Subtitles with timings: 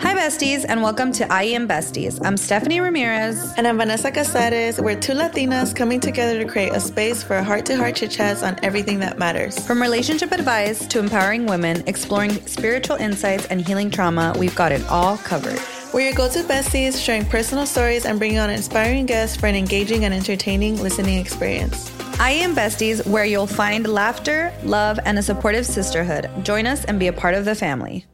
[0.00, 2.24] Hi, besties, and welcome to I Am Besties.
[2.24, 3.52] I'm Stephanie Ramirez.
[3.56, 4.78] And I'm Vanessa Casares.
[4.80, 8.44] We're two Latinas coming together to create a space for heart to heart chit chats
[8.44, 9.58] on everything that matters.
[9.66, 14.86] From relationship advice to empowering women, exploring spiritual insights, and healing trauma, we've got it
[14.88, 15.60] all covered.
[15.92, 19.56] We're your go to besties, sharing personal stories and bringing on inspiring guests for an
[19.56, 21.92] engaging and entertaining listening experience.
[22.20, 26.30] I Am Besties, where you'll find laughter, love, and a supportive sisterhood.
[26.44, 28.06] Join us and be a part of the family.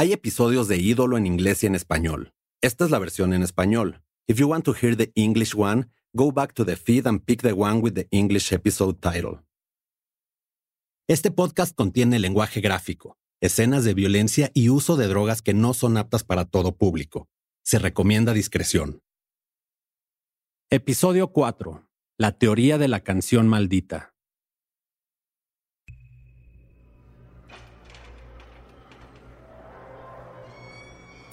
[0.00, 2.32] Hay episodios de Ídolo en inglés y en español.
[2.62, 4.02] Esta es la versión en español.
[4.26, 7.42] If you want to hear the English one, go back to the feed and pick
[7.42, 9.42] the one with the English episode title.
[11.06, 15.96] Este podcast contiene lenguaje gráfico, escenas de violencia y uso de drogas que no son
[15.96, 17.28] aptas para todo público.
[17.62, 19.02] Se recomienda discreción.
[20.70, 21.88] Episodio 4.
[22.18, 24.14] La teoría de la canción maldita.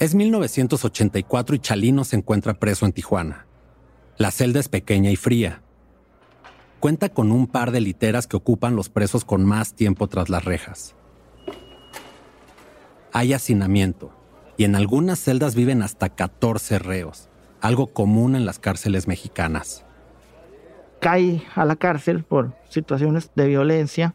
[0.00, 3.46] Es 1984 y Chalino se encuentra preso en Tijuana.
[4.16, 5.62] La celda es pequeña y fría.
[6.80, 10.44] Cuenta con un par de literas que ocupan los presos con más tiempo tras las
[10.44, 10.94] rejas.
[13.12, 14.12] Hay hacinamiento
[14.56, 17.28] y en algunas celdas viven hasta 14 reos,
[17.60, 19.84] algo común en las cárceles mexicanas.
[21.00, 24.14] Cae a la cárcel por situaciones de violencia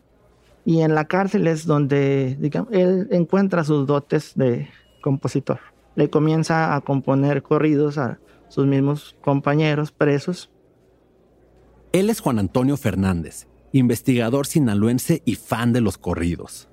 [0.66, 4.70] y en la cárcel es donde digamos, él encuentra sus dotes de
[5.02, 5.60] compositor
[5.96, 10.50] le comienza a componer corridos a sus mismos compañeros presos.
[11.92, 16.70] Él es Juan Antonio Fernández, investigador sinaloense y fan de los corridos.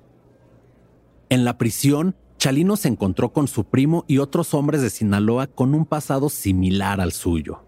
[1.31, 5.73] En la prisión, Chalino se encontró con su primo y otros hombres de Sinaloa con
[5.73, 7.63] un pasado similar al suyo.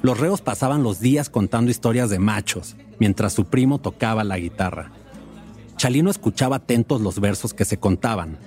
[0.00, 4.92] Los reos pasaban los días contando historias de machos, mientras su primo tocaba la guitarra.
[5.76, 8.38] Chalino escuchaba atentos los versos que se contaban,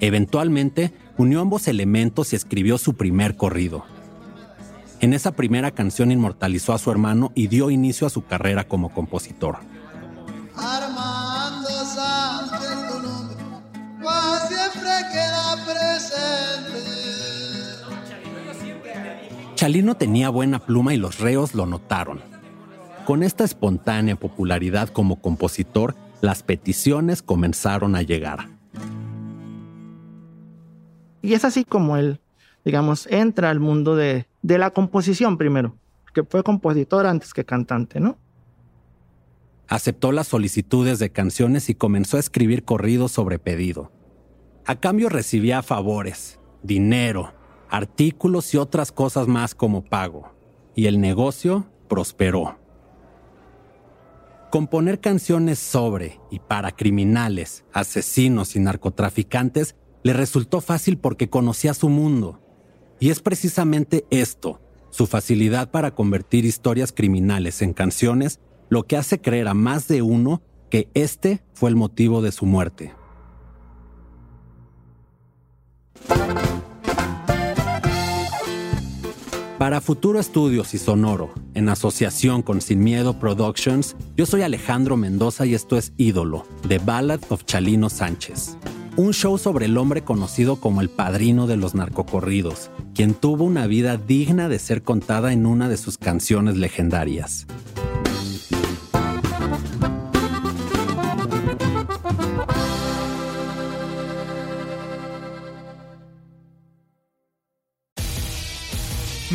[0.00, 3.84] Eventualmente, unió ambos elementos y escribió su primer corrido.
[5.00, 8.92] En esa primera canción inmortalizó a su hermano y dio inicio a su carrera como
[8.92, 9.58] compositor.
[19.66, 22.20] Chalino tenía buena pluma y los reos lo notaron.
[23.04, 28.48] Con esta espontánea popularidad como compositor, las peticiones comenzaron a llegar.
[31.20, 32.20] Y es así como él,
[32.64, 35.76] digamos, entra al mundo de, de la composición primero,
[36.14, 38.18] que fue compositor antes que cantante, ¿no?
[39.66, 43.90] Aceptó las solicitudes de canciones y comenzó a escribir corridos sobre pedido.
[44.64, 47.32] A cambio recibía favores, dinero,
[47.70, 50.32] artículos y otras cosas más como pago.
[50.74, 52.58] Y el negocio prosperó.
[54.50, 61.88] Componer canciones sobre y para criminales, asesinos y narcotraficantes le resultó fácil porque conocía su
[61.88, 62.40] mundo.
[63.00, 64.60] Y es precisamente esto,
[64.90, 70.02] su facilidad para convertir historias criminales en canciones, lo que hace creer a más de
[70.02, 72.94] uno que este fue el motivo de su muerte.
[79.66, 85.44] Para Futuro Estudios y Sonoro, en asociación con Sin Miedo Productions, yo soy Alejandro Mendoza
[85.44, 88.56] y esto es Ídolo, The Ballad of Chalino Sánchez
[88.96, 93.66] un show sobre el hombre conocido como el padrino de los narcocorridos, quien tuvo una
[93.66, 97.46] vida digna de ser contada en una de sus canciones legendarias.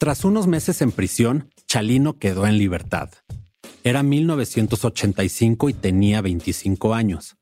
[0.00, 3.10] Tras unos meses en prisión, Chalino quedó en libertad.
[3.84, 7.36] Era 1985 y tenía 25 años.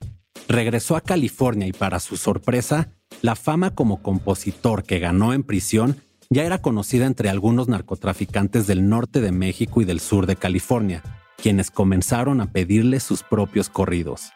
[0.48, 2.88] Regresó a California y para su sorpresa,
[3.22, 5.98] la fama como compositor que ganó en prisión
[6.30, 11.04] ya era conocida entre algunos narcotraficantes del norte de México y del sur de California,
[11.40, 14.32] quienes comenzaron a pedirle sus propios corridos.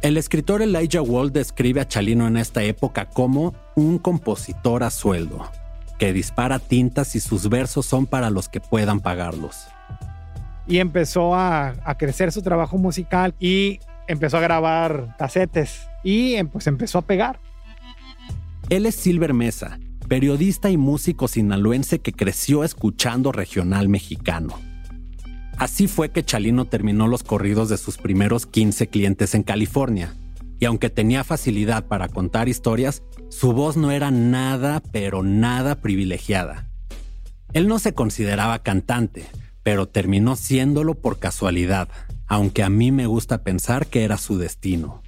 [0.00, 5.50] El escritor Elijah Wald describe a Chalino en esta época como un compositor a sueldo,
[5.98, 9.66] que dispara tintas y sus versos son para los que puedan pagarlos.
[10.66, 16.66] Y empezó a, crecer su trabajo musical y empezó a grabar casetes y em, pues
[16.66, 17.40] empezó a pegar.
[18.68, 19.78] Él es Silver Mesa,
[20.08, 24.58] periodista y músico sinaloense que creció escuchando regional mexicano.
[25.58, 30.14] Así fue que Chalino terminó los corridos de sus primeros 15 clientes en California,
[30.58, 36.68] y aunque tenía facilidad para contar historias, su voz no era nada, pero nada privilegiada.
[37.54, 39.26] Él no se consideraba cantante,
[39.62, 41.88] pero terminó siéndolo por casualidad,
[42.26, 45.02] aunque a mí me gusta pensar que era su destino.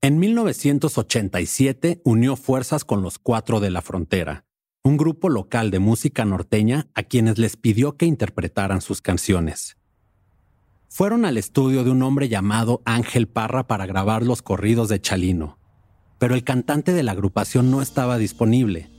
[0.00, 4.46] En 1987 unió fuerzas con los Cuatro de la Frontera,
[4.82, 9.76] un grupo local de música norteña a quienes les pidió que interpretaran sus canciones
[10.90, 15.56] fueron al estudio de un hombre llamado Ángel Parra para grabar los corridos de Chalino.
[16.18, 18.90] Pero el cantante de la agrupación no estaba disponible.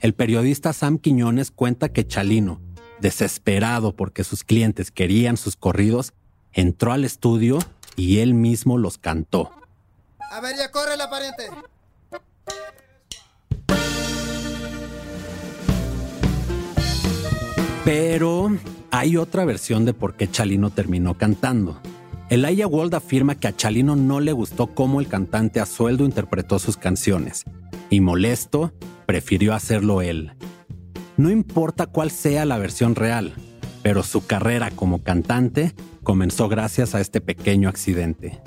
[0.00, 2.60] El periodista Sam Quiñones cuenta que Chalino,
[2.98, 6.14] desesperado porque sus clientes querían sus corridos,
[6.52, 7.58] entró al estudio
[7.94, 9.52] y él mismo los cantó.
[10.30, 11.44] A ver, ya corre la pariente.
[17.84, 18.50] Pero
[18.96, 21.80] hay otra versión de por qué Chalino terminó cantando.
[22.30, 26.60] Elijah Wald afirma que a Chalino no le gustó cómo el cantante a sueldo interpretó
[26.60, 27.42] sus canciones,
[27.90, 28.72] y molesto,
[29.04, 30.34] prefirió hacerlo él.
[31.16, 33.34] No importa cuál sea la versión real,
[33.82, 35.74] pero su carrera como cantante
[36.04, 38.40] comenzó gracias a este pequeño accidente.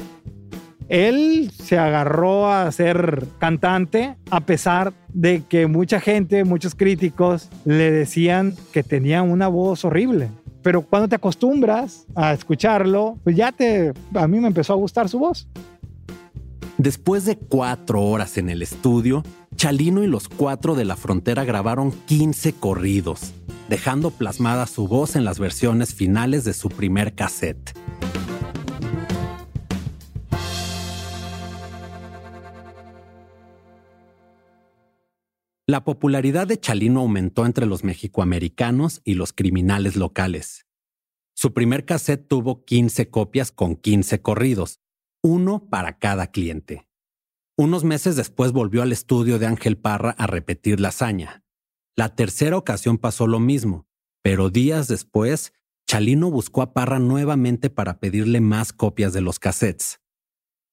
[0.88, 7.92] Él se agarró a ser cantante a pesar de que mucha gente, muchos críticos le
[7.92, 10.30] decían que tenía una voz horrible.
[10.68, 15.08] Pero cuando te acostumbras a escucharlo, pues ya te, a mí me empezó a gustar
[15.08, 15.48] su voz.
[16.78, 19.24] Después de cuatro horas en el estudio,
[19.56, 23.32] Chalino y los cuatro de la frontera grabaron 15 corridos,
[23.70, 27.74] dejando plasmada su voz en las versiones finales de su primer cassette.
[35.70, 40.66] La popularidad de Chalino aumentó entre los mexicoamericanos y los criminales locales.
[41.36, 44.80] Su primer cassette tuvo 15 copias con 15 corridos,
[45.22, 46.88] uno para cada cliente.
[47.58, 51.44] Unos meses después volvió al estudio de Ángel Parra a repetir la hazaña.
[51.98, 53.90] La tercera ocasión pasó lo mismo,
[54.24, 55.52] pero días después,
[55.86, 60.00] Chalino buscó a Parra nuevamente para pedirle más copias de los cassettes.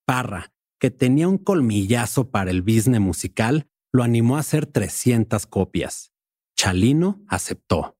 [0.06, 6.11] Parra, que tenía un colmillazo para el business musical, lo animó a hacer 300 copias.
[6.56, 7.96] Chalino aceptó.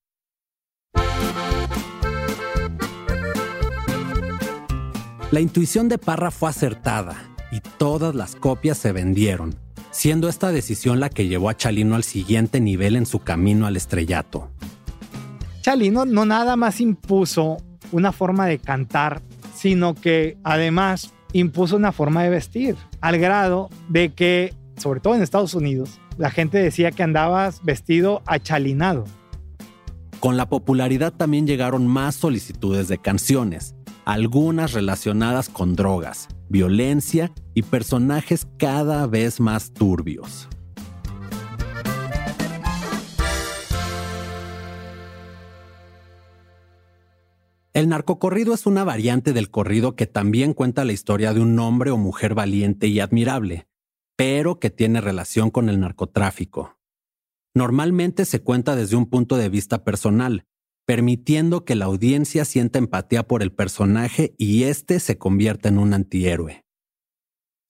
[5.30, 7.14] La intuición de Parra fue acertada
[7.52, 9.54] y todas las copias se vendieron,
[9.92, 13.76] siendo esta decisión la que llevó a Chalino al siguiente nivel en su camino al
[13.76, 14.50] estrellato.
[15.61, 17.59] Chalino no nada más impuso
[17.92, 19.23] una forma de cantar,
[19.54, 25.23] sino que además impuso una forma de vestir, al grado de que sobre todo en
[25.23, 29.04] Estados Unidos, la gente decía que andabas vestido achalinado.
[30.21, 37.62] Con la popularidad también llegaron más solicitudes de canciones, algunas relacionadas con drogas, violencia y
[37.62, 40.49] personajes cada vez más turbios.
[47.75, 51.90] El narcocorrido es una variante del corrido que también cuenta la historia de un hombre
[51.90, 53.66] o mujer valiente y admirable,
[54.16, 56.78] pero que tiene relación con el narcotráfico.
[57.54, 60.44] Normalmente se cuenta desde un punto de vista personal,
[60.87, 65.94] permitiendo que la audiencia sienta empatía por el personaje y éste se convierta en un
[65.94, 66.64] antihéroe.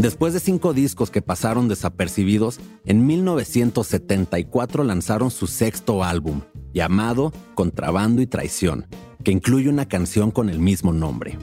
[0.00, 6.42] Después de cinco discos que pasaron desapercibidos, en 1974 lanzaron su sexto álbum,
[6.74, 8.86] llamado Contrabando y Traición,
[9.24, 11.38] que incluye una canción con el mismo nombre.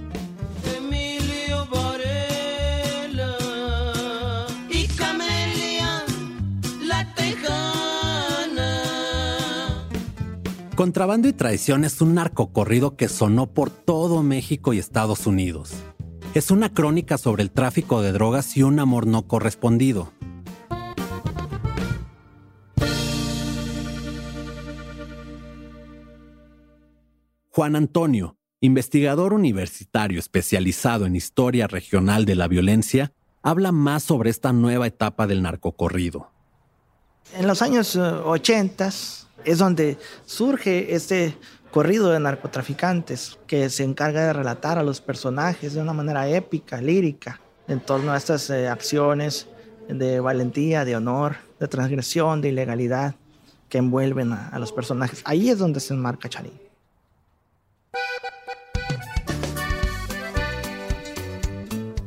[10.76, 15.74] Contrabando y Traición es un narcocorrido que sonó por todo México y Estados Unidos.
[16.34, 20.12] Es una crónica sobre el tráfico de drogas y un amor no correspondido.
[27.52, 34.52] Juan Antonio, investigador universitario especializado en historia regional de la violencia, habla más sobre esta
[34.52, 36.35] nueva etapa del narcocorrido.
[37.34, 41.38] En los años 80 es donde surge este
[41.72, 46.82] corrido de narcotraficantes que se encarga de relatar a los personajes de una manera épica,
[46.82, 49.48] lírica, en torno a estas eh, acciones
[49.90, 53.16] de valentía, de honor, de transgresión, de ilegalidad
[53.70, 55.22] que envuelven a, los personajes.
[55.26, 56.54] Ahí es donde se enmarca Chalín.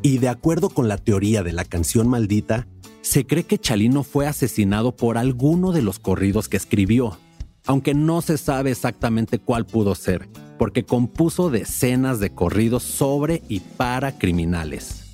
[0.00, 2.66] Y de acuerdo con la teoría de la canción maldita,
[3.08, 7.18] se cree que Chalino fue asesinado por alguno de los corridos que escribió
[7.68, 10.26] aunque no se sabe exactamente cuál pudo ser,
[10.58, 15.04] porque compuso decenas de corridos sobre y para criminales.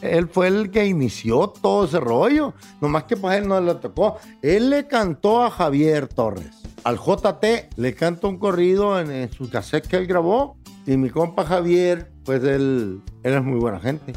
[0.00, 4.16] Él fue el que inició todo ese rollo, nomás que para él no le tocó.
[4.40, 9.86] Él le cantó a Javier Torres, al JT, le cantó un corrido en, su cassette
[9.86, 14.14] que él grabó, y mi compa Javier, pues él, él es muy buena gente.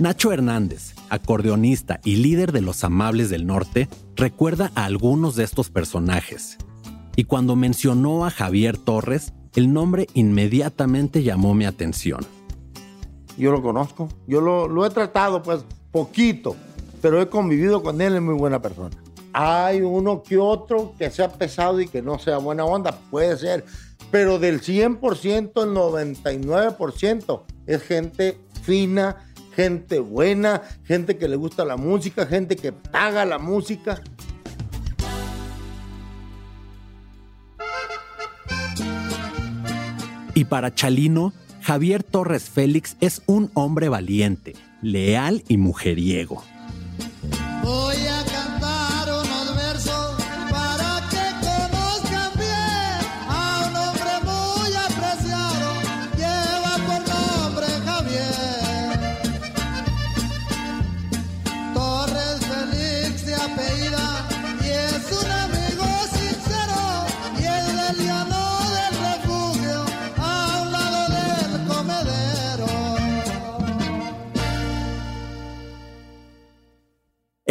[0.00, 5.70] Nacho Hernández, acordeonista y líder de los Amables del Norte, recuerda a algunos de estos
[5.70, 6.58] personajes.
[7.16, 12.20] Y cuando mencionó a Javier Torres, el nombre inmediatamente llamó mi atención.
[13.36, 16.56] Yo lo conozco, yo lo, he tratado pues poquito,
[17.00, 18.96] pero he convivido con él, es muy buena persona.
[19.32, 23.64] Hay uno que otro que sea pesado y que no sea buena onda, puede ser,
[24.10, 29.16] pero del 100%, el 99% es gente fina,
[29.54, 34.02] gente buena, gente que le gusta la música, gente que paga la música.
[40.34, 41.32] Y para Chalino,
[41.62, 46.42] Javier Torres Félix es un hombre valiente, leal y mujeriego.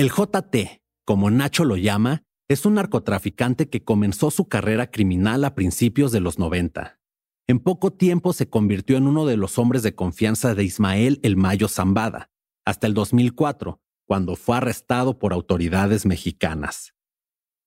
[0.04, 5.56] El JT, como Nacho lo llama, es un narcotraficante que comenzó su carrera criminal a
[5.56, 7.00] principios de los 90.
[7.48, 11.38] En poco tiempo se convirtió en uno de los hombres de confianza de Ismael El
[11.38, 12.32] Mayo Zambada,
[12.66, 16.94] hasta el 2004, cuando fue arrestado por autoridades mexicanas.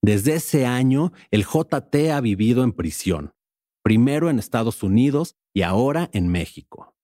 [0.02, 3.32] Desde ese año, el JT ha vivido en prisión,
[3.82, 6.98] primero en Estados Unidos y ahora en México.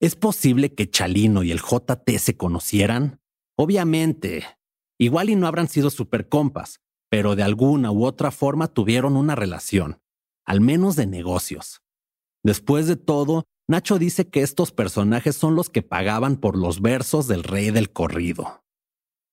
[0.00, 3.21] ¿Es posible que Chalino y el JT se conocieran?
[3.56, 4.44] Obviamente,
[4.98, 6.80] igual y no habrán sido super compas,
[7.10, 10.00] pero de alguna u otra forma tuvieron una relación,
[10.46, 11.82] al menos de negocios.
[12.42, 17.28] Después de todo, Nacho dice que estos personajes son los que pagaban por los versos
[17.28, 18.62] del rey del corrido.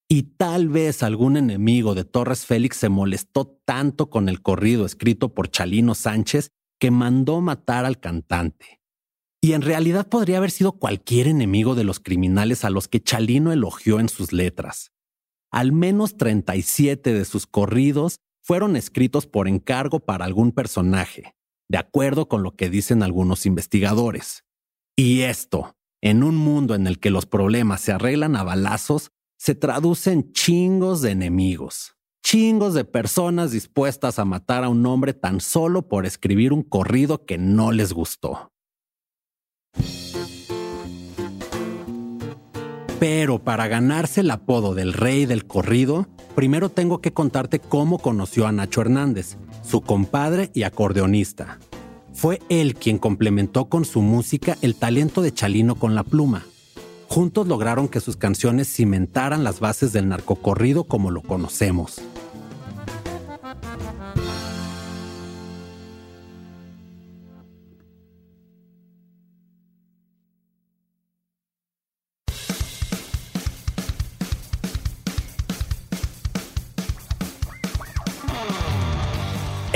[0.08, 5.34] Y tal vez algún enemigo de Torres Félix se molestó tanto con el corrido escrito
[5.34, 6.50] por Chalino Sánchez
[6.80, 8.79] que mandó matar al cantante.
[9.42, 13.54] Y en realidad podría haber sido cualquier enemigo de los criminales a los que Chalino
[13.54, 14.92] elogió en sus letras.
[15.52, 21.36] Al menos 37 de sus corridos fueron escritos por encargo para algún personaje,
[21.70, 24.44] de acuerdo con lo que dicen algunos investigadores.
[24.98, 29.56] Y esto, en un mundo en el que los problemas se arreglan a balazos, se
[29.56, 35.40] traduce en chingos de enemigos, chingos de personas dispuestas a matar a un hombre tan
[35.40, 38.49] solo por escribir un corrido que no les gustó.
[43.00, 48.46] Pero para ganarse el apodo del rey del corrido, primero tengo que contarte cómo conoció
[48.46, 51.60] a Nacho Hernández, su compadre y acordeonista.
[52.14, 56.46] Fue él quien complementó con su música el talento de Chalino con la pluma.
[57.08, 62.02] Juntos lograron que sus canciones cimentaran las bases del narcocorrido como lo conocemos.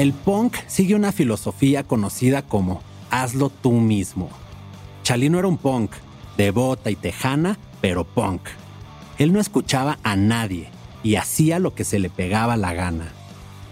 [0.03, 4.29] El punk sigue una filosofía conocida como hazlo tú mismo.
[5.03, 5.91] Chalino era un punk,
[6.35, 8.41] devota y tejana, pero punk.
[9.17, 10.67] Él no escuchaba a nadie
[11.03, 13.13] y hacía lo que se le pegaba la gana.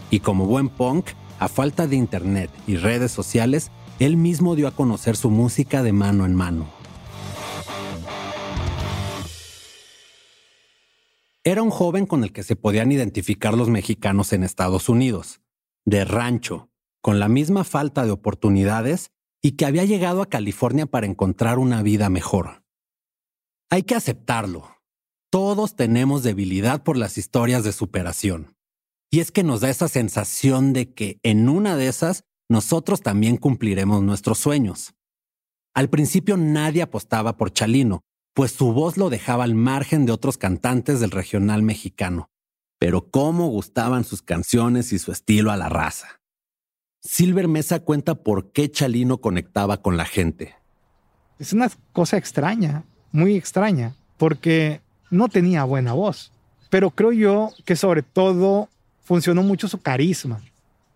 [0.10, 1.08] Y como buen punk,
[1.38, 3.70] a falta de internet y redes sociales,
[4.00, 6.70] él mismo dio a conocer su música de mano en mano.
[11.44, 15.41] Era un joven con el que se podían identificar los mexicanos en Estados Unidos
[15.86, 16.70] de rancho,
[17.02, 19.12] con la misma falta de oportunidades
[19.42, 22.64] y que había llegado a California para encontrar una vida mejor.
[23.70, 24.78] Hay que aceptarlo.
[25.32, 28.56] Todos tenemos debilidad por las historias de superación.
[29.10, 33.38] Y es que nos da esa sensación de que en una de esas nosotros también
[33.38, 34.94] cumpliremos nuestros sueños.
[35.74, 38.02] Al principio nadie apostaba por Chalino,
[38.34, 42.30] pues su voz lo dejaba al margen de otros cantantes del regional mexicano
[42.82, 46.20] pero cómo gustaban sus canciones y su estilo a la raza.
[47.04, 50.56] Silver Mesa cuenta por qué Chalino conectaba con la gente.
[51.38, 56.32] Es una cosa extraña, muy extraña, porque no tenía buena voz,
[56.72, 58.68] pero creo yo que sobre todo
[59.04, 60.42] funcionó mucho su carisma.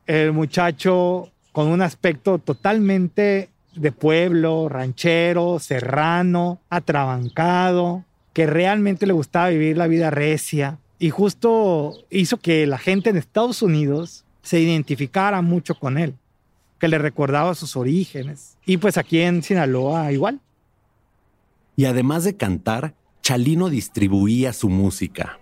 [0.08, 9.50] El muchacho con un aspecto totalmente de pueblo, ranchero, serrano, atrabancado, que realmente le gustaba
[9.50, 15.42] vivir la vida recia, y justo hizo que la gente en Estados Unidos se identificara
[15.42, 16.16] mucho con él,
[16.80, 18.58] que le recordaba sus orígenes.
[18.66, 20.40] Y pues aquí en Sinaloa igual.
[21.76, 25.40] Y además de cantar, Chalino distribuía su música.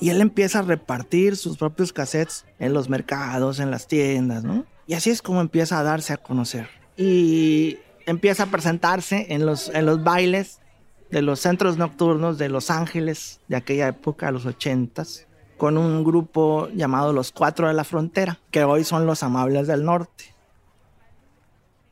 [0.00, 4.64] Y él empieza a repartir sus propios cassettes en los mercados, en las tiendas, ¿no?
[4.86, 6.68] Y así es como empieza a darse a conocer.
[6.96, 10.60] Y empieza a presentarse en los, en los bailes
[11.10, 16.68] de los centros nocturnos de Los Ángeles de aquella época, los ochentas, con un grupo
[16.68, 20.34] llamado Los Cuatro de la Frontera, que hoy son los Amables del Norte.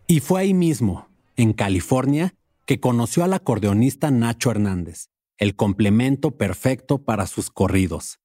[0.06, 6.98] Y fue ahí mismo, en California, que conoció al acordeonista Nacho Hernández, el complemento perfecto
[6.98, 8.20] para sus corridos.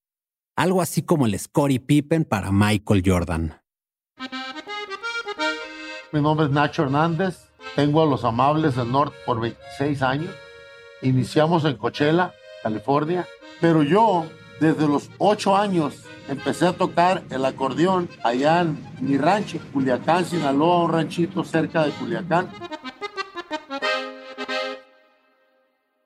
[0.56, 3.62] Algo así como el Scottie Pippen para Michael Jordan.
[6.12, 10.30] Mi nombre es Nacho Hernández, tengo a los Amables del Norte por 26 años
[11.04, 13.28] Iniciamos en Coachella, California,
[13.60, 14.26] pero yo
[14.60, 20.86] desde los ocho años empecé a tocar el acordeón allá en mi rancho, Culiacán, Sinaloa,
[20.86, 22.50] un ranchito cerca de Culiacán.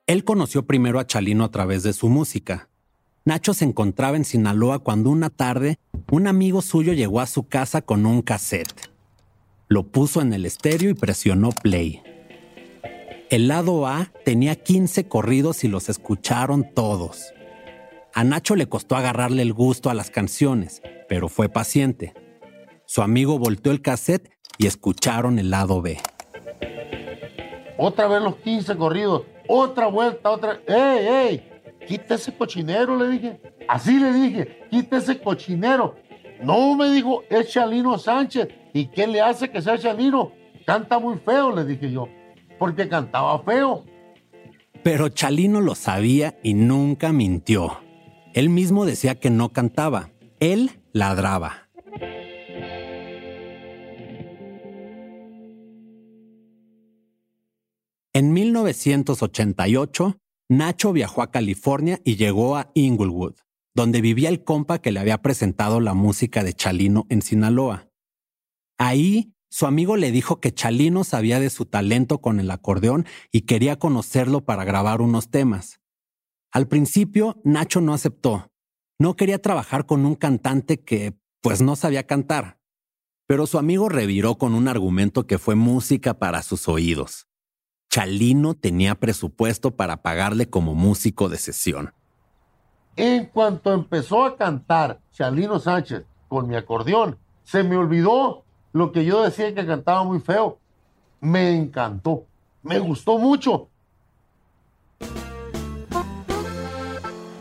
[0.08, 2.70] Él conoció primero a Chalino a través de su música.
[3.26, 5.78] Nacho se encontraba en Sinaloa cuando una tarde
[6.10, 8.90] un amigo suyo llegó a su casa con un cassette.
[9.68, 12.02] Lo puso en el estéreo y presionó play.
[13.30, 17.34] El lado A tenía 15 corridos y los escucharon todos.
[18.13, 22.13] A Nacho le costó agarrarle el gusto a las canciones, pero fue paciente.
[22.86, 25.98] Su amigo volteó el cassette y escucharon el lado B.
[27.78, 30.62] Otra vez los 15 corridos, otra vuelta, otra.
[30.66, 31.52] ¡Ey, ey!
[31.86, 33.42] Quita ese cochinero, le dije.
[33.68, 35.96] Así le dije, quita ese cochinero.
[36.42, 38.48] No, me dijo, es Chalino Sánchez.
[38.72, 40.32] ¿Y qué le hace que sea Chalino?
[40.66, 42.08] Canta muy feo, le dije yo
[42.60, 43.86] porque cantaba feo.
[44.84, 47.80] Pero Chalino lo sabía y nunca mintió.
[48.34, 51.67] Él mismo decía que no cantaba, él ladraba.
[58.13, 60.17] En 1988,
[60.50, 63.36] Nacho viajó a California y llegó a Inglewood,
[63.76, 67.89] donde vivía el compa que le había presentado la música de Chalino en Sinaloa.
[68.80, 73.42] Ahí su amigo le dijo que Chalino sabía de su talento con el acordeón y
[73.42, 75.80] quería conocerlo para grabar unos temas.
[76.52, 78.52] Al principio, Nacho no aceptó.
[79.00, 82.60] No quería trabajar con un cantante que, pues, no sabía cantar.
[83.28, 87.28] Pero su amigo reviró con un argumento que fue música para sus oídos.
[87.90, 91.94] Chalino tenía presupuesto para pagarle como músico de sesión.
[92.96, 99.06] En cuanto empezó a cantar Chalino Sánchez con mi acordeón, se me olvidó lo que
[99.06, 100.58] yo decía que cantaba muy feo.
[101.20, 102.26] Me encantó,
[102.64, 103.70] me gustó mucho.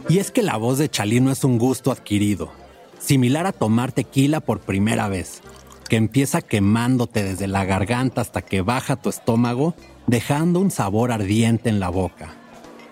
[0.09, 2.51] Y es que la voz de Chalino es un gusto adquirido,
[2.99, 5.43] similar a tomar tequila por primera vez,
[5.89, 9.75] que empieza quemándote desde la garganta hasta que baja tu estómago,
[10.07, 12.35] dejando un sabor ardiente en la boca.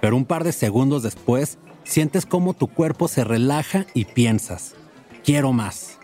[0.01, 4.75] Pero un par de segundos después, sientes cómo tu cuerpo se relaja y piensas,
[5.23, 5.99] quiero más.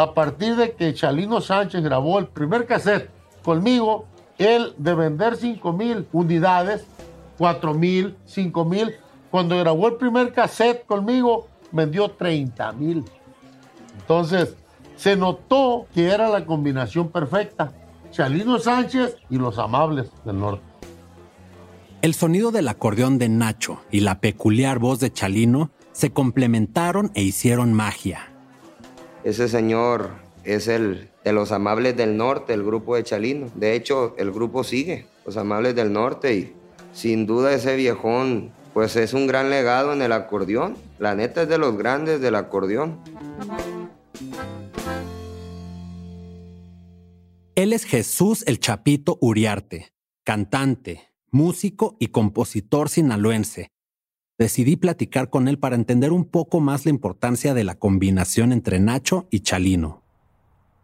[0.00, 3.10] A partir de que Chalino Sánchez grabó el primer cassette
[3.44, 4.06] conmigo,
[4.38, 6.86] él de vender 5 mil unidades,
[7.36, 8.94] 4 mil, 5 mil,
[9.30, 13.04] cuando grabó el primer cassette conmigo, vendió 30 mil.
[13.98, 14.56] Entonces,
[14.96, 17.70] se notó que era la combinación perfecta.
[18.10, 20.64] Chalino Sánchez y los amables del norte.
[22.00, 27.22] El sonido del acordeón de Nacho y la peculiar voz de Chalino se complementaron e
[27.22, 28.29] hicieron magia.
[29.22, 30.12] Ese señor
[30.44, 33.50] es el de los amables del norte, el grupo de Chalino.
[33.54, 36.54] De hecho, el grupo sigue, los amables del norte, y
[36.94, 40.76] sin duda ese viejón, pues es un gran legado en el acordeón.
[40.98, 42.98] La neta es de los grandes del acordeón.
[47.56, 49.92] Él es Jesús el Chapito Uriarte,
[50.24, 53.70] cantante, músico y compositor sinaloense.
[54.40, 58.80] Decidí platicar con él para entender un poco más la importancia de la combinación entre
[58.80, 60.00] Nacho y Chalino.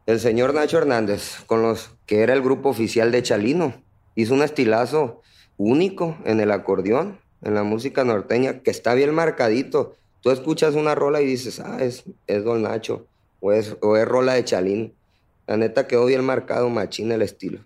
[0.05, 3.73] El señor Nacho Hernández, con los que era el grupo oficial de Chalino,
[4.14, 5.23] hizo un estilazo
[5.57, 9.97] único en el acordeón, en la música norteña, que está bien marcadito.
[10.21, 13.07] Tú escuchas una rola y dices, ah, es, es Don Nacho,
[13.40, 14.90] o es, o es rola de Chalino.
[15.47, 17.61] La neta quedó bien marcado, machín el estilo.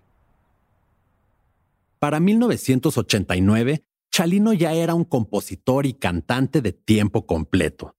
[1.99, 7.95] Para 1989, Chalino ya era un compositor y cantante de tiempo completo.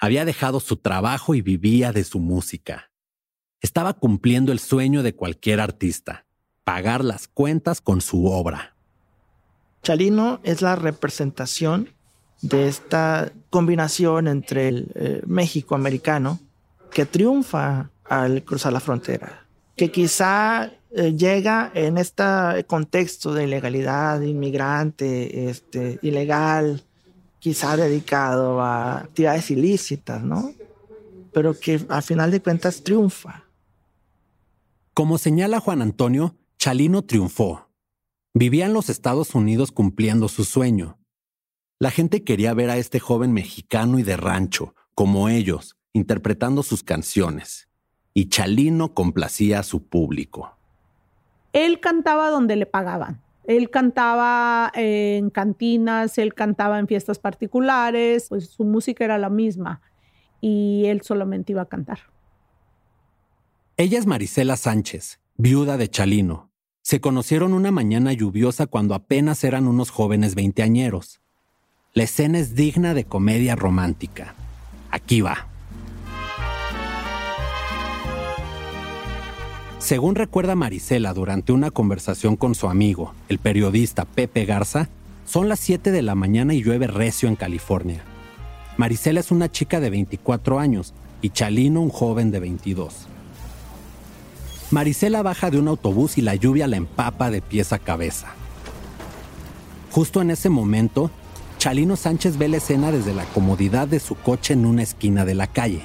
[0.00, 2.90] Había dejado su trabajo y vivía de su música.
[3.60, 6.26] Estaba cumpliendo el sueño de cualquier artista,
[6.64, 8.74] pagar las cuentas con su obra.
[9.84, 11.90] Chalino es la representación
[12.40, 16.40] de esta combinación entre el eh, México americano
[16.90, 19.46] que triunfa al cruzar la frontera,
[19.76, 22.24] que quizá eh, llega en este
[22.66, 26.84] contexto de ilegalidad, inmigrante, este, ilegal,
[27.38, 30.52] quizá dedicado a actividades ilícitas, ¿no?
[31.32, 33.44] Pero que al final de cuentas triunfa.
[34.94, 37.68] Como señala Juan Antonio, Chalino triunfó.
[38.34, 40.98] Vivía en los Estados Unidos cumpliendo su sueño.
[41.78, 46.82] La gente quería ver a este joven mexicano y de rancho, como ellos, interpretando sus
[46.82, 47.68] canciones
[48.14, 50.56] y Chalino complacía a su público.
[51.52, 53.20] Él cantaba donde le pagaban.
[53.44, 59.80] Él cantaba en cantinas, él cantaba en fiestas particulares, pues su música era la misma
[60.40, 61.98] y él solamente iba a cantar.
[63.76, 66.50] Ella es Marisela Sánchez, viuda de Chalino.
[66.82, 71.20] Se conocieron una mañana lluviosa cuando apenas eran unos jóvenes veinteañeros.
[71.94, 74.34] La escena es digna de comedia romántica.
[74.90, 75.51] Aquí va.
[79.82, 84.88] Según recuerda Marisela durante una conversación con su amigo, el periodista Pepe Garza,
[85.26, 88.04] son las 7 de la mañana y llueve recio en California.
[88.76, 93.08] Marisela es una chica de 24 años y Chalino un joven de 22.
[94.70, 98.28] Marisela baja de un autobús y la lluvia la empapa de pies a cabeza.
[99.90, 101.10] Justo en ese momento,
[101.58, 105.34] Chalino Sánchez ve la escena desde la comodidad de su coche en una esquina de
[105.34, 105.82] la calle.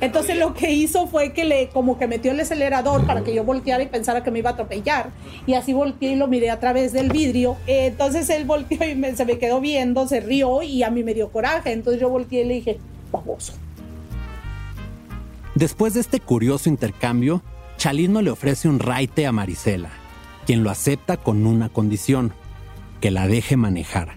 [0.00, 3.44] Entonces lo que hizo fue que le como que metió el acelerador para que yo
[3.44, 5.10] volteara y pensara que me iba a atropellar.
[5.46, 7.56] Y así volteé y lo miré a través del vidrio.
[7.66, 11.30] Entonces él volteó y se me quedó viendo, se rió y a mí me dio
[11.30, 11.72] coraje.
[11.72, 12.78] Entonces yo volteé y le dije,
[13.10, 13.54] baboso.
[15.54, 17.42] Después de este curioso intercambio,
[17.78, 19.90] Chalino le ofrece un raite a Marisela,
[20.46, 22.32] quien lo acepta con una condición,
[23.00, 24.16] que la deje manejar.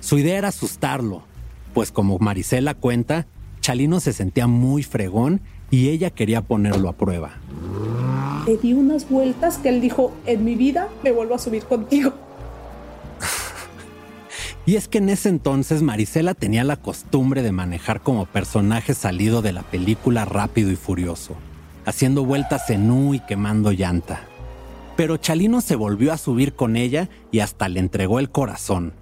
[0.00, 1.22] Su idea era asustarlo,
[1.74, 3.26] pues como Marisela cuenta,
[3.68, 7.32] Chalino se sentía muy fregón y ella quería ponerlo a prueba.
[8.46, 12.14] Le di unas vueltas que él dijo, en mi vida me vuelvo a subir contigo.
[14.64, 19.42] y es que en ese entonces Marisela tenía la costumbre de manejar como personaje salido
[19.42, 21.34] de la película Rápido y Furioso,
[21.84, 24.22] haciendo vueltas en U y quemando llanta.
[24.96, 28.94] Pero Chalino se volvió a subir con ella y hasta le entregó el corazón.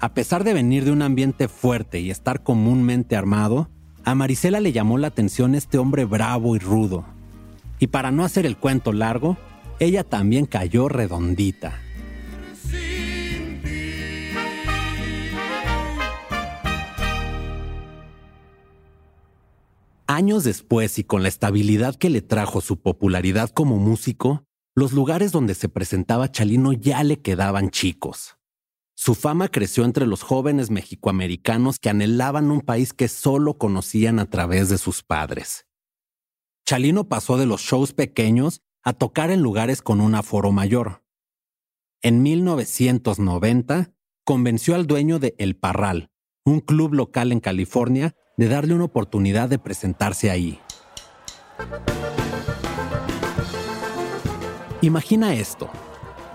[0.00, 3.70] A pesar de venir de un ambiente fuerte y estar comúnmente armado,
[4.06, 7.06] a Marisela le llamó la atención este hombre bravo y rudo.
[7.78, 9.38] Y para no hacer el cuento largo,
[9.80, 11.80] ella también cayó redondita.
[20.06, 25.32] Años después y con la estabilidad que le trajo su popularidad como músico, los lugares
[25.32, 28.36] donde se presentaba Chalino ya le quedaban chicos.
[28.96, 34.30] Su fama creció entre los jóvenes mexicoamericanos que anhelaban un país que solo conocían a
[34.30, 35.66] través de sus padres.
[36.64, 41.02] Chalino pasó de los shows pequeños a tocar en lugares con un aforo mayor.
[42.02, 43.92] En 1990,
[44.24, 46.10] convenció al dueño de El Parral,
[46.44, 50.60] un club local en California, de darle una oportunidad de presentarse ahí.
[54.80, 55.70] Imagina esto.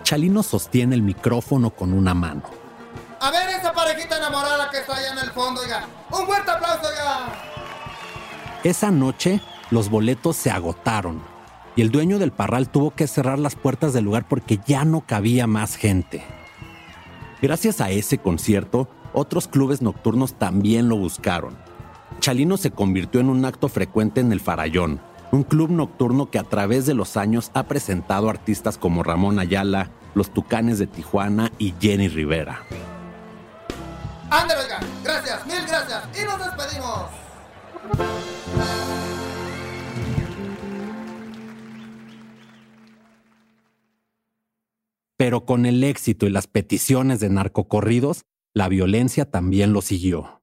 [0.10, 2.42] Chalino sostiene el micrófono con una mano.
[3.20, 5.88] A ver esa parejita enamorada que está allá en el fondo, oiga.
[6.10, 7.28] Un fuerte aplauso, oiga.
[8.64, 11.22] Esa noche, los boletos se agotaron
[11.76, 15.02] y el dueño del parral tuvo que cerrar las puertas del lugar porque ya no
[15.02, 16.26] cabía más gente.
[17.40, 21.56] Gracias a ese concierto, otros clubes nocturnos también lo buscaron.
[22.20, 26.44] Chalino se convirtió en un acto frecuente en el Farallón, un club nocturno que a
[26.44, 31.74] través de los años ha presentado artistas como Ramón Ayala, Los Tucanes de Tijuana y
[31.80, 32.64] Jenny Rivera.
[34.30, 34.80] Ándale, oiga.
[35.04, 36.04] Gracias, mil gracias.
[36.20, 37.10] Y nos despedimos.
[45.18, 50.42] Pero con el éxito y las peticiones de narcocorridos, la violencia también lo siguió.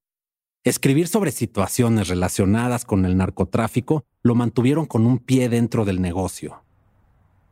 [0.64, 6.65] Escribir sobre situaciones relacionadas con el narcotráfico lo mantuvieron con un pie dentro del negocio.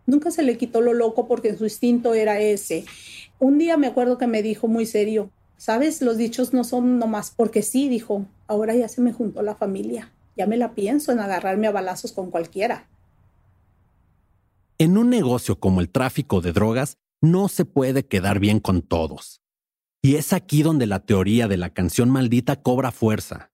[0.06, 2.84] Nunca se le quitó lo loco porque su instinto era ese.
[3.38, 7.32] Un día me acuerdo que me dijo muy serio, sabes, los dichos no son nomás
[7.34, 11.20] porque sí, dijo, ahora ya se me juntó la familia, ya me la pienso en
[11.20, 12.86] agarrarme a balazos con cualquiera.
[14.78, 19.40] En un negocio como el tráfico de drogas, no se puede quedar bien con todos.
[20.02, 23.50] Y es aquí donde la teoría de la canción maldita cobra fuerza.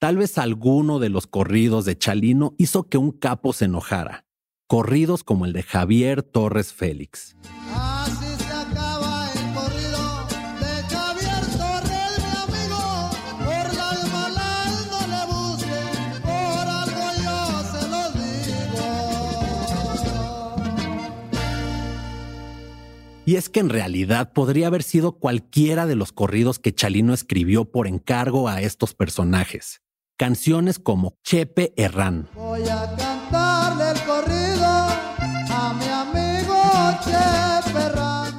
[0.00, 4.25] Tal vez alguno de los corridos de Chalino hizo que un capo se enojara.
[4.68, 7.36] Corridos como el de Javier Torres Félix.
[7.72, 10.26] Así se acaba el corrido
[10.58, 13.10] de Javier Torres, mi amigo.
[13.44, 17.38] Por las malas no le busquen, por algo yo
[17.70, 17.86] se
[18.18, 18.86] digo.
[23.24, 27.66] Y es que en realidad podría haber sido cualquiera de los corridos que Chalino escribió
[27.66, 29.80] por encargo a estos personajes.
[30.18, 33.45] Canciones como Chepe Herrán, Voy a cantarle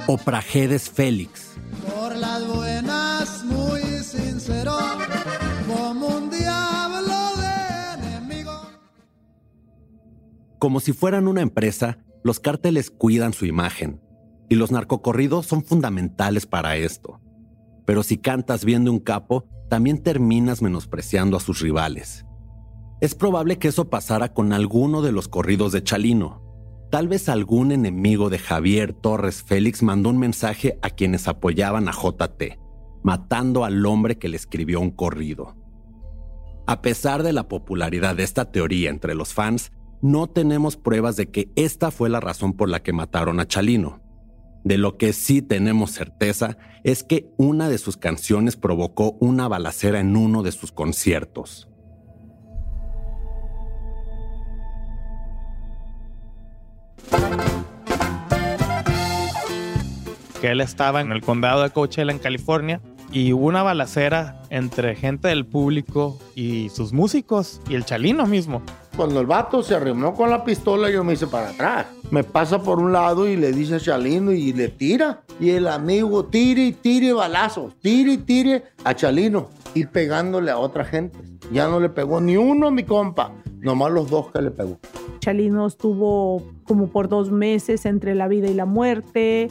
[0.08, 4.78] o Prajedes Félix, Por las buenas, muy sincero,
[5.67, 8.54] como un diablo de enemigo.
[10.60, 14.02] Como si fueran una empresa, los cárteles cuidan su imagen,
[14.48, 17.20] y los narcocorridos son fundamentales para esto.
[17.86, 22.26] Pero si cantas bien de un capo, también terminas menospreciando a sus rivales.
[23.02, 26.47] Es probable que eso pasara con alguno de los corridos de Chalino.
[26.89, 31.91] Tal vez algún enemigo de Javier Torres Félix mandó un mensaje a quienes apoyaban a
[31.91, 32.58] JT,
[33.04, 35.56] matando al hombre que le escribió un corrido.
[36.65, 39.71] A pesar de la popularidad de esta teoría entre los fans,
[40.02, 44.02] no tenemos pruebas de que esta fue la razón por la que mataron a Chalino.
[44.63, 50.00] De lo que sí tenemos certeza es que una de sus canciones provocó una balacera
[50.00, 51.67] en uno de sus conciertos.
[60.39, 62.80] Que él estaba en el condado de Coachella, en California,
[63.12, 68.62] y hubo una balacera entre gente del público y sus músicos y el chalino mismo.
[68.96, 71.86] Cuando el vato se arrimó con la pistola, yo me hice para atrás.
[72.10, 75.22] Me pasa por un lado y le dice a Chalino y le tira.
[75.39, 79.50] Y el amigo tire y tire balazos, tire y tire a Chalino.
[79.76, 81.20] Ir pegándole a otra gente.
[81.52, 84.80] Ya no le pegó ni uno a mi compa, nomás los dos que le pegó.
[85.20, 89.50] Chalino estuvo como por dos meses entre la vida y la muerte.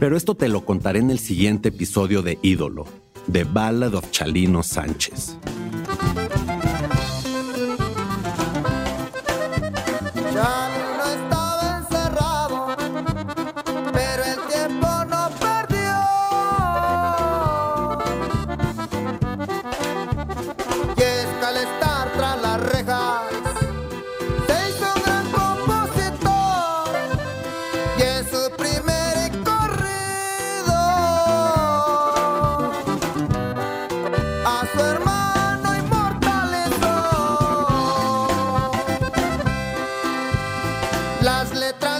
[0.00, 2.86] Pero esto te lo contaré en el siguiente episodio de Ídolo,
[3.30, 5.38] The Ballad of Chalino Sánchez.
[41.22, 41.97] Las letras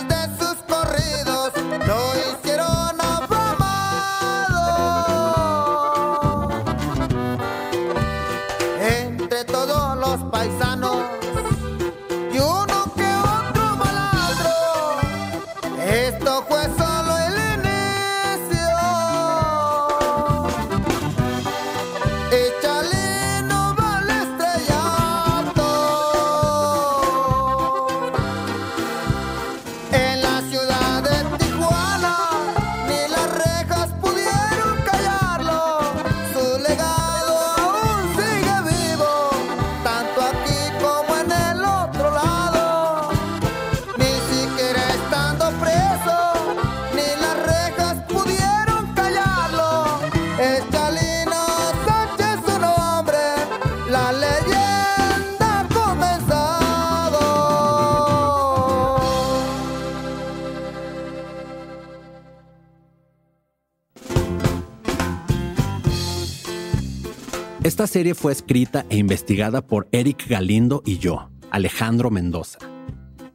[67.64, 72.60] Esta serie fue escrita e investigada por Eric Galindo y yo, Alejandro Mendoza.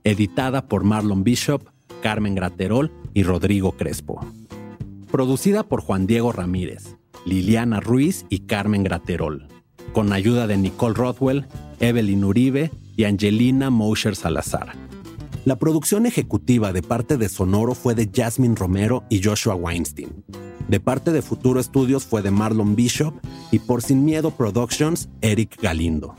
[0.05, 1.67] Editada por Marlon Bishop,
[2.01, 4.25] Carmen Graterol y Rodrigo Crespo.
[5.11, 9.47] Producida por Juan Diego Ramírez, Liliana Ruiz y Carmen Graterol.
[9.91, 11.45] Con ayuda de Nicole Rothwell,
[11.81, 14.82] Evelyn Uribe y Angelina Mosher Salazar.
[15.45, 20.23] La producción ejecutiva de parte de Sonoro fue de Jasmine Romero y Joshua Weinstein.
[20.69, 23.13] De parte de Futuro Studios fue de Marlon Bishop
[23.51, 26.15] y por Sin Miedo Productions, Eric Galindo.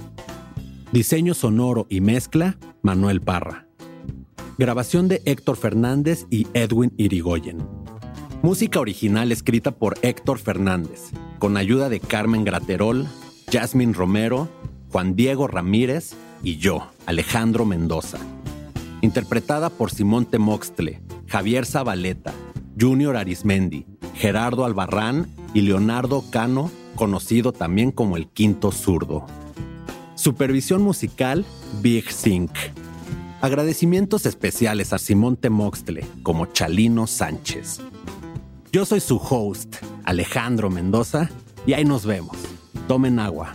[0.92, 3.66] Diseño sonoro y mezcla, Manuel Parra.
[4.58, 7.66] Grabación de Héctor Fernández y Edwin Irigoyen.
[8.42, 13.06] Música original escrita por Héctor Fernández, con ayuda de Carmen Graterol,
[13.50, 14.50] Jasmine Romero,
[14.92, 18.18] Juan Diego Ramírez y yo, Alejandro Mendoza.
[19.04, 22.32] Interpretada por Simón Temoxtle, Javier Zabaleta,
[22.80, 29.26] Junior Arismendi, Gerardo Albarrán y Leonardo Cano, conocido también como el Quinto Zurdo.
[30.14, 31.44] Supervisión musical,
[31.82, 32.50] Big Sync.
[33.42, 37.82] Agradecimientos especiales a Simón Temoxtle como Chalino Sánchez.
[38.72, 41.28] Yo soy su host, Alejandro Mendoza,
[41.66, 42.38] y ahí nos vemos.
[42.88, 43.54] Tomen agua.